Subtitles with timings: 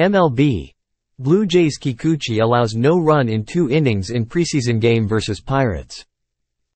[0.00, 0.72] MLB.
[1.18, 6.06] Blue Jays Kikuchi allows no run in two innings in preseason game versus Pirates.